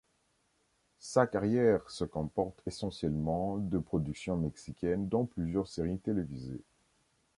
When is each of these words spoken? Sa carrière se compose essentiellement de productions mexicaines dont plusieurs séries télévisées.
Sa 0.97 1.27
carrière 1.27 1.87
se 1.91 2.05
compose 2.05 2.53
essentiellement 2.65 3.59
de 3.59 3.77
productions 3.77 4.35
mexicaines 4.35 5.07
dont 5.07 5.27
plusieurs 5.27 5.67
séries 5.67 5.99
télévisées. 5.99 6.63